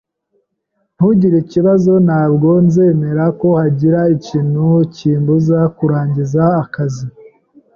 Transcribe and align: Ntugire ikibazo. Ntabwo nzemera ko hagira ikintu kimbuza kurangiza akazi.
Ntugire 0.95 1.37
ikibazo. 1.45 1.91
Ntabwo 2.07 2.47
nzemera 2.65 3.23
ko 3.39 3.47
hagira 3.61 3.99
ikintu 4.15 4.65
kimbuza 4.95 5.59
kurangiza 5.77 6.41
akazi. 6.63 7.05